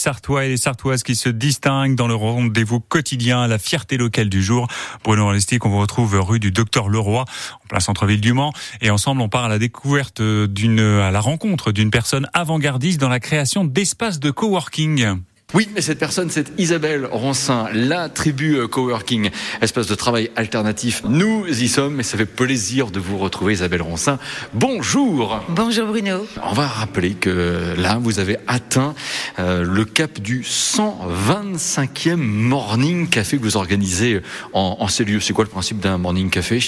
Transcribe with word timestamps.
Sartois 0.00 0.44
et 0.44 0.48
les 0.48 0.56
Sartoises 0.56 1.02
qui 1.02 1.16
se 1.16 1.28
distinguent 1.28 1.96
dans 1.96 2.06
le 2.06 2.14
rendez-vous 2.14 2.78
quotidien, 2.78 3.48
la 3.48 3.58
fierté 3.58 3.96
locale 3.96 4.28
du 4.28 4.44
jour. 4.44 4.68
Bruno 5.02 5.24
Orlesti, 5.24 5.58
qu'on 5.58 5.70
vous 5.70 5.80
retrouve 5.80 6.14
rue 6.20 6.38
du 6.38 6.52
Docteur 6.52 6.88
Leroy, 6.88 7.22
en 7.22 7.66
plein 7.68 7.80
centre-ville 7.80 8.20
du 8.20 8.32
Mans. 8.32 8.52
Et 8.80 8.90
ensemble, 8.90 9.20
on 9.20 9.28
part 9.28 9.46
à 9.46 9.48
la 9.48 9.58
découverte 9.58 10.22
d'une, 10.22 10.78
à 10.78 11.10
la 11.10 11.18
rencontre 11.18 11.72
d'une 11.72 11.90
personne 11.90 12.28
avant-gardiste 12.32 13.00
dans 13.00 13.08
la 13.08 13.18
création 13.18 13.64
d'espaces 13.64 14.20
de 14.20 14.30
coworking. 14.30 15.16
Oui, 15.54 15.66
mais 15.74 15.80
cette 15.80 15.98
personne, 15.98 16.28
c'est 16.28 16.52
Isabelle 16.58 17.08
Roncin, 17.10 17.70
la 17.72 18.10
tribu 18.10 18.56
euh, 18.56 18.68
coworking, 18.68 19.30
espace 19.62 19.86
de 19.86 19.94
travail 19.94 20.30
alternatif. 20.36 21.00
Nous 21.08 21.46
y 21.46 21.68
sommes 21.68 22.00
et 22.00 22.02
ça 22.02 22.18
fait 22.18 22.26
plaisir 22.26 22.90
de 22.90 23.00
vous 23.00 23.16
retrouver, 23.16 23.54
Isabelle 23.54 23.80
Roncin. 23.80 24.18
Bonjour. 24.52 25.42
Bonjour 25.48 25.86
Bruno. 25.86 26.26
On 26.44 26.52
va 26.52 26.66
rappeler 26.66 27.14
que 27.14 27.74
là, 27.78 27.98
vous 27.98 28.18
avez 28.18 28.36
atteint 28.46 28.94
euh, 29.38 29.64
le 29.64 29.86
cap 29.86 30.20
du 30.20 30.42
125e 30.42 32.16
morning 32.16 33.08
café 33.08 33.38
que 33.38 33.42
vous 33.42 33.56
organisez 33.56 34.20
en, 34.52 34.76
en 34.78 34.88
ces 34.88 35.06
lieux. 35.06 35.20
C'est 35.20 35.32
quoi 35.32 35.44
le 35.44 35.50
principe 35.50 35.80
d'un 35.80 35.96
morning 35.96 36.28
café? 36.28 36.62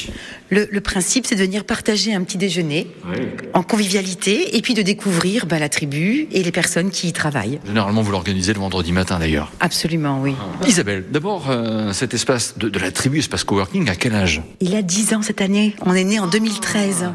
Le, 0.49 0.67
le, 0.71 0.81
principe, 0.81 1.27
c'est 1.27 1.37
de 1.37 1.43
venir 1.43 1.65
partager 1.65 2.15
un 2.15 2.23
petit 2.23 2.39
déjeuner 2.39 2.87
oui. 3.11 3.27
en 3.53 3.63
convivialité 3.63 4.57
et 4.57 4.63
puis 4.63 4.73
de 4.73 4.81
découvrir 4.81 5.45
bah, 5.45 5.59
la 5.59 5.69
tribu 5.69 6.29
et 6.33 6.43
les 6.43 6.53
personnes 6.53 6.89
qui 6.89 7.09
y 7.09 7.13
travaillent. 7.13 7.61
Généralement, 7.67 8.01
vous 8.01 8.13
l'organisez 8.13 8.55
le 8.55 8.59
vendredi 8.59 8.70
matin 8.93 9.19
d'ailleurs. 9.19 9.53
Absolument, 9.61 10.21
oui. 10.21 10.35
Isabelle, 10.67 11.05
d'abord, 11.11 11.51
euh, 11.51 11.93
cet 11.93 12.15
espace 12.15 12.55
de, 12.57 12.69
de, 12.69 12.79
la 12.79 12.91
tribu, 12.91 13.19
espace 13.19 13.45
coworking, 13.45 13.89
à 13.89 13.95
quel 13.95 14.15
âge? 14.15 14.43
Il 14.61 14.75
a 14.75 14.83
10 14.83 15.15
ans 15.15 15.23
cette 15.23 15.41
année. 15.41 15.75
On 15.85 15.95
est 15.95 16.05
né 16.05 16.19
en 16.19 16.27
2013. 16.27 17.11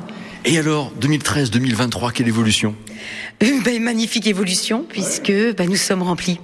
Et 0.47 0.59
alors, 0.59 0.91
2013-2023, 1.01 2.11
quelle 2.11 2.27
évolution? 2.27 2.75
Une 3.41 3.63
ben, 3.63 3.81
magnifique 3.81 4.27
évolution, 4.27 4.85
puisque 4.87 5.33
ben, 5.57 5.67
nous 5.67 5.75
sommes 5.75 6.03
remplis. 6.03 6.39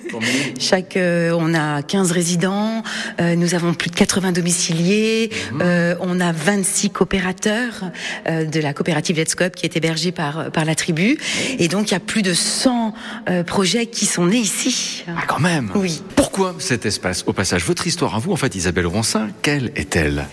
Chaque, 0.58 0.96
euh, 0.96 1.36
on 1.38 1.52
a 1.54 1.82
15 1.82 2.12
résidents, 2.12 2.82
euh, 3.20 3.36
nous 3.36 3.54
avons 3.54 3.74
plus 3.74 3.90
de 3.90 3.94
80 3.94 4.32
domiciliés, 4.32 5.30
mmh. 5.52 5.60
euh, 5.62 5.94
on 6.00 6.18
a 6.20 6.32
26 6.32 6.90
coopérateurs 6.90 7.90
euh, 8.26 8.44
de 8.44 8.60
la 8.60 8.72
coopérative 8.72 9.16
Let's 9.16 9.34
qui 9.34 9.66
est 9.66 9.76
hébergée 9.76 10.12
par, 10.12 10.50
par 10.50 10.64
la 10.64 10.74
tribu. 10.74 11.18
Et 11.58 11.68
donc, 11.68 11.90
il 11.90 11.92
y 11.92 11.96
a 11.96 12.00
plus 12.00 12.22
de 12.22 12.32
100 12.32 12.94
euh, 13.28 13.44
projets 13.44 13.86
qui 13.86 14.06
sont 14.06 14.26
nés 14.26 14.38
ici. 14.38 15.04
Ah, 15.08 15.22
quand 15.26 15.40
même 15.40 15.70
Oui. 15.74 16.02
Pourquoi 16.34 16.54
cet 16.60 16.86
espace? 16.86 17.24
Au 17.26 17.34
passage, 17.34 17.62
votre 17.66 17.86
histoire 17.86 18.14
à 18.14 18.18
vous, 18.18 18.32
en 18.32 18.36
fait, 18.36 18.54
Isabelle 18.54 18.86
Roncin, 18.86 19.28
quelle 19.42 19.70
est-elle? 19.76 20.24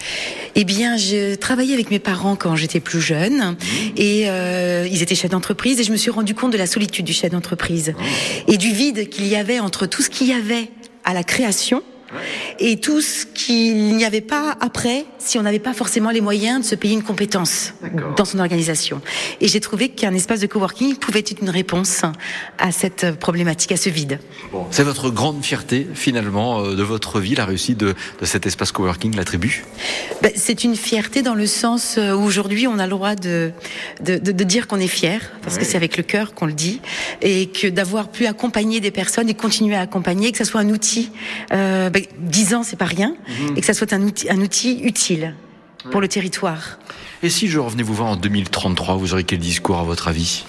Eh 0.56 0.64
bien, 0.64 0.96
je 0.96 1.36
travaillais 1.36 1.74
avec 1.74 1.92
mes 1.92 2.00
parents 2.00 2.38
quand 2.38 2.56
j'étais 2.56 2.80
plus 2.80 3.02
jeune 3.02 3.58
et 3.98 4.30
euh, 4.30 4.88
ils 4.90 5.02
étaient 5.02 5.14
chefs 5.14 5.32
d'entreprise 5.32 5.78
et 5.78 5.84
je 5.84 5.92
me 5.92 5.98
suis 5.98 6.10
rendu 6.10 6.36
compte 6.36 6.54
de 6.54 6.58
la 6.58 6.68
solitude 6.68 7.04
du 7.04 7.12
chef 7.12 7.32
d'entreprise 7.32 7.96
et 8.48 8.56
du 8.56 8.72
vide 8.72 9.10
qu'il 9.10 9.28
y 9.28 9.36
avait 9.36 9.60
entre 9.60 9.88
tout 9.88 10.02
ce 10.02 10.10
qu'il 10.10 10.28
y 10.28 10.32
avait 10.32 10.70
à 11.04 11.14
la 11.14 11.26
création 11.26 11.84
et 12.60 12.80
tout 12.80 13.02
ce 13.02 13.26
qu'il 13.26 13.96
n'y 13.96 14.06
avait 14.06 14.22
pas 14.22 14.58
après 14.62 15.06
si 15.18 15.38
on 15.38 15.44
n'avait 15.44 15.60
pas 15.60 15.74
forcément 15.74 16.10
les 16.10 16.22
moyens 16.22 16.62
de 16.62 16.66
se 16.66 16.76
payer 16.76 16.94
une 16.94 17.04
compétence 17.04 17.74
dans 18.16 18.26
son 18.26 18.40
organisation. 18.40 19.02
Et 19.42 19.48
j'ai 19.48 19.60
trouvé 19.60 19.90
qu'un 19.90 20.14
espace 20.14 20.40
de 20.40 20.48
coworking 20.48 20.96
pouvait 20.96 21.20
être 21.20 21.42
une 21.42 21.50
réponse 21.50 22.02
à 22.58 22.72
cette 22.72 23.20
problématique, 23.20 23.72
à 23.72 23.78
ce 23.78 23.90
vide. 23.90 24.20
Bon, 24.52 24.66
c'est 24.72 24.84
votre 24.84 25.10
grande 25.10 25.44
fierté 25.44 25.88
finalement 25.94 26.62
euh, 26.62 26.76
de 26.76 26.84
votre 26.84 27.20
vie, 27.20 27.36
la 27.36 27.46
réussite 27.46 27.78
de, 27.78 27.96
de 28.20 28.26
cet 28.26 28.46
espace 28.46 28.72
coworking, 28.72 29.16
la 29.16 29.26
tribu? 29.26 29.66
Ben, 30.22 30.32
C'est 30.36 30.64
une 30.64 30.76
fierté 30.76 31.22
dans 31.22 31.36
le 31.36 31.48
sens 31.48 31.98
où 31.98 32.24
aujourd'hui 32.24 32.68
on 32.68 32.80
a 32.80 32.86
le 32.86 32.92
droit 32.92 33.16
de, 33.16 33.52
de, 34.02 34.18
de, 34.18 34.32
de 34.32 34.44
dire 34.44 34.68
qu'on 34.68 34.80
est 34.80 34.88
fier, 34.88 35.32
parce 35.42 35.56
oui. 35.56 35.62
que 35.62 35.68
c'est 35.68 35.78
avec 35.78 35.98
le 35.98 36.04
cœur 36.04 36.34
qu'on 36.34 36.46
le 36.46 36.54
dit, 36.54 36.82
et 37.22 37.48
que 37.48 37.68
d'avoir 37.68 38.10
pu 38.10 38.26
accompagner 38.26 38.80
des 38.80 38.92
personnes 38.92 39.30
et 39.30 39.34
continuer 39.34 39.76
à 39.76 39.82
accompagner, 39.82 40.32
que 40.32 40.38
ça 40.38 40.46
soit 40.46 40.62
un 40.62 40.70
outil. 40.70 41.12
Euh, 41.52 41.90
ben, 41.90 41.99
10 42.18 42.56
ans, 42.56 42.64
c'est 42.64 42.76
pas 42.76 42.86
rien, 42.86 43.16
mmh. 43.28 43.58
et 43.58 43.62
que 43.62 43.66
ça 43.66 43.74
soit 43.74 43.94
un 43.94 44.02
outil, 44.04 44.30
un 44.30 44.40
outil 44.42 44.82
utile 44.84 45.36
pour 45.92 46.02
le 46.02 46.08
territoire. 46.08 46.80
Et 47.22 47.30
si 47.30 47.50
je 47.50 47.60
revenais 47.60 47.84
vous 47.84 47.94
voir 47.94 48.08
en 48.12 48.16
2033, 48.16 48.96
vous 48.96 49.12
aurez 49.12 49.26
quel 49.26 49.40
discours 49.40 49.78
à 49.78 49.84
votre 49.84 50.08
avis? 50.08 50.46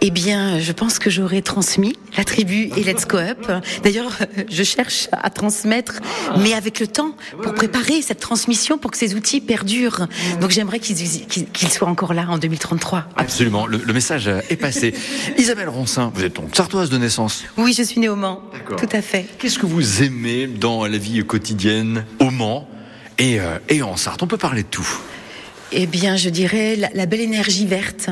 Eh 0.00 0.12
bien, 0.12 0.60
je 0.60 0.70
pense 0.70 1.00
que 1.00 1.10
j'aurais 1.10 1.42
transmis 1.42 1.96
la 2.16 2.22
tribu 2.22 2.70
et 2.76 2.84
Let's 2.84 3.04
Go 3.08 3.18
Up. 3.18 3.50
D'ailleurs, 3.82 4.12
je 4.48 4.62
cherche 4.62 5.08
à 5.10 5.28
transmettre, 5.30 5.94
mais 6.38 6.54
avec 6.54 6.78
le 6.78 6.86
temps, 6.86 7.16
pour 7.42 7.52
préparer 7.54 8.00
cette 8.00 8.20
transmission, 8.20 8.78
pour 8.78 8.92
que 8.92 8.96
ces 8.96 9.16
outils 9.16 9.40
perdurent. 9.40 10.06
Donc 10.40 10.50
j'aimerais 10.50 10.78
qu'ils 10.78 11.26
qu 11.26 11.66
soient 11.66 11.88
encore 11.88 12.14
là 12.14 12.26
en 12.28 12.38
2033. 12.38 13.08
Absolument, 13.16 13.66
le, 13.66 13.78
le 13.78 13.92
message 13.92 14.28
est 14.28 14.56
passé. 14.56 14.94
Isabelle 15.36 15.68
Roncin, 15.68 16.12
vous 16.14 16.22
êtes 16.22 16.36
donc 16.36 16.54
sartoise 16.54 16.90
de 16.90 16.98
naissance 16.98 17.42
Oui, 17.56 17.74
je 17.76 17.82
suis 17.82 17.98
née 17.98 18.08
au 18.08 18.14
Mans, 18.14 18.40
tout 18.78 18.88
à 18.92 19.02
fait. 19.02 19.26
Qu'est-ce 19.40 19.58
que 19.58 19.66
vous 19.66 20.04
aimez 20.04 20.46
dans 20.46 20.86
la 20.86 20.96
vie 20.96 21.24
quotidienne 21.24 22.04
au 22.20 22.30
Mans 22.30 22.68
et, 23.18 23.40
euh, 23.40 23.58
et 23.68 23.82
en 23.82 23.96
Sarthe? 23.96 24.22
On 24.22 24.28
peut 24.28 24.36
parler 24.36 24.62
de 24.62 24.68
tout. 24.68 24.86
Eh 25.76 25.86
bien, 25.86 26.14
je 26.14 26.30
dirais 26.30 26.76
la, 26.76 26.88
la 26.94 27.06
belle 27.06 27.20
énergie 27.20 27.66
verte 27.66 28.08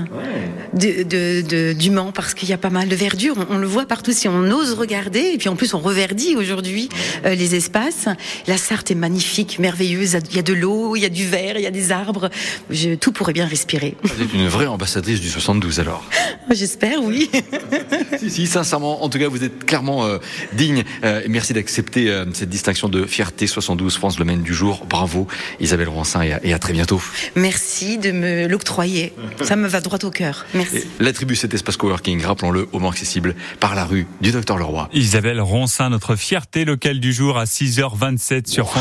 de, 0.75 1.05
de, 1.05 1.43
de, 1.43 1.73
du 1.73 1.93
Mans, 1.93 2.11
parce 2.11 2.35
qu'il 2.35 2.49
y 2.49 2.53
a 2.53 2.59
pas 2.59 2.71
mal 2.71 2.89
de 2.89 2.97
verdure. 2.97 3.37
On, 3.39 3.55
on, 3.55 3.59
le 3.59 3.69
voit 3.69 3.87
partout 3.87 4.11
si 4.11 4.27
on 4.27 4.51
ose 4.51 4.73
regarder. 4.73 5.21
Et 5.35 5.39
puis 5.39 5.49
en 5.49 5.55
plus, 5.55 5.73
on 5.73 5.79
reverdit 5.79 6.35
aujourd'hui 6.35 6.89
euh, 7.25 7.37
les 7.37 7.55
espaces. 7.55 8.09
La 8.49 8.57
Sarthe 8.57 8.91
est 8.91 8.97
magnifique, 8.97 9.61
merveilleuse. 9.61 10.19
Il 10.31 10.37
y 10.37 10.41
a 10.41 10.43
de 10.43 10.53
l'eau, 10.53 10.97
il 10.97 11.03
y 11.03 11.05
a 11.05 11.09
du 11.09 11.25
verre, 11.25 11.57
il 11.57 11.63
y 11.63 11.67
a 11.67 11.71
des 11.71 11.93
arbres. 11.93 12.31
Je, 12.69 12.97
tout 12.97 13.13
pourrait 13.13 13.33
bien 13.33 13.47
respirer. 13.47 13.95
Vous 14.03 14.21
êtes 14.21 14.35
une 14.35 14.49
vraie 14.49 14.67
ambassadrice 14.67 15.21
du 15.21 15.29
72 15.29 15.79
alors 15.79 16.05
J'espère, 16.51 17.01
oui. 17.01 17.31
si, 18.19 18.29
si, 18.29 18.47
sincèrement, 18.49 19.05
en 19.05 19.09
tout 19.09 19.21
cas, 19.21 19.29
vous 19.29 19.45
êtes 19.45 19.65
clairement 19.65 20.05
euh, 20.05 20.19
digne. 20.55 20.83
Euh, 21.05 21.23
merci 21.29 21.53
d'accepter 21.53 22.11
euh, 22.11 22.25
cette 22.33 22.51
distinction 22.51 22.89
de 22.89 23.07
fierté 23.07 23.47
72 23.47 23.97
France 23.97 24.19
Le 24.19 24.25
Maine 24.25 24.43
du 24.43 24.53
jour. 24.53 24.85
Bravo, 24.89 25.29
Isabelle 25.61 25.89
Roncin, 25.89 26.23
et 26.23 26.33
à, 26.33 26.41
et 26.45 26.53
à 26.53 26.59
très 26.59 26.73
bientôt. 26.73 27.01
Merci 27.37 27.52
de 27.99 28.13
me 28.13 28.47
l'octroyer. 28.47 29.13
Ça 29.43 29.57
me 29.57 29.69
va 29.69 29.81
droit 29.81 29.99
au 30.05 30.11
cœur. 30.11 30.47
Merci. 30.55 30.79
Et 30.79 30.85
la 31.01 31.13
tribu, 31.13 31.37
cet 31.37 31.55
espace 31.55 31.77
coworking, 31.77 32.23
rappelons-le, 32.25 32.69
au 32.73 32.79
moins 32.79 32.91
accessible 32.91 33.35
par 33.61 33.75
la 33.75 33.85
rue 33.85 34.07
du 34.21 34.33
Docteur 34.33 34.59
Leroy. 34.59 34.89
Isabelle 34.93 35.41
Roncin, 35.41 35.91
notre 35.91 36.17
fierté 36.17 36.65
locale 36.65 37.01
du 37.01 37.13
jour 37.13 37.39
à 37.39 37.45
6h27 37.45 38.49
sur 38.49 38.69
France. 38.69 38.79